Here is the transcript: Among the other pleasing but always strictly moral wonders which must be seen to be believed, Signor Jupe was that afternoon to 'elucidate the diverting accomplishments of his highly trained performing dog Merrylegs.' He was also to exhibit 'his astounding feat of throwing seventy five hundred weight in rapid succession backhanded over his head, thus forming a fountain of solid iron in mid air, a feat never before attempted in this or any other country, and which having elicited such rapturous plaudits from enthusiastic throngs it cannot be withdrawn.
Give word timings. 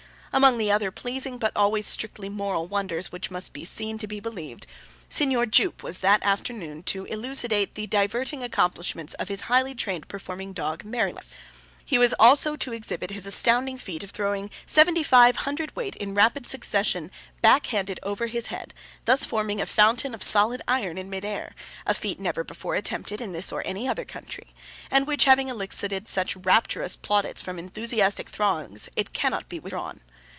Among 0.33 0.57
the 0.57 0.71
other 0.71 0.91
pleasing 0.91 1.37
but 1.39 1.51
always 1.57 1.85
strictly 1.85 2.29
moral 2.29 2.65
wonders 2.65 3.11
which 3.11 3.29
must 3.29 3.51
be 3.51 3.65
seen 3.65 3.97
to 3.97 4.07
be 4.07 4.21
believed, 4.21 4.65
Signor 5.09 5.45
Jupe 5.45 5.83
was 5.83 5.99
that 5.99 6.23
afternoon 6.23 6.83
to 6.83 7.03
'elucidate 7.03 7.75
the 7.75 7.85
diverting 7.85 8.41
accomplishments 8.41 9.13
of 9.15 9.27
his 9.27 9.41
highly 9.51 9.75
trained 9.75 10.07
performing 10.07 10.53
dog 10.53 10.85
Merrylegs.' 10.85 11.35
He 11.83 11.97
was 11.97 12.13
also 12.17 12.55
to 12.55 12.71
exhibit 12.71 13.09
'his 13.11 13.25
astounding 13.27 13.77
feat 13.77 14.05
of 14.05 14.11
throwing 14.11 14.49
seventy 14.65 15.03
five 15.03 15.35
hundred 15.35 15.75
weight 15.75 15.97
in 15.97 16.13
rapid 16.15 16.47
succession 16.47 17.11
backhanded 17.41 17.99
over 18.01 18.27
his 18.27 18.47
head, 18.47 18.73
thus 19.03 19.25
forming 19.25 19.59
a 19.59 19.65
fountain 19.65 20.15
of 20.15 20.23
solid 20.23 20.61
iron 20.65 20.97
in 20.97 21.09
mid 21.09 21.25
air, 21.25 21.53
a 21.85 21.93
feat 21.93 22.21
never 22.21 22.45
before 22.45 22.75
attempted 22.75 23.19
in 23.19 23.33
this 23.33 23.51
or 23.51 23.63
any 23.67 23.85
other 23.85 24.05
country, 24.05 24.55
and 24.89 25.07
which 25.07 25.25
having 25.25 25.49
elicited 25.49 26.07
such 26.07 26.37
rapturous 26.37 26.95
plaudits 26.95 27.41
from 27.41 27.59
enthusiastic 27.59 28.29
throngs 28.29 28.87
it 28.95 29.11
cannot 29.11 29.49
be 29.49 29.59
withdrawn. 29.59 29.99